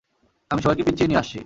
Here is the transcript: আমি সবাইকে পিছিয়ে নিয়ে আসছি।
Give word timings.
আমি 0.51 0.61
সবাইকে 0.61 0.83
পিছিয়ে 0.83 1.09
নিয়ে 1.09 1.21
আসছি। 1.23 1.39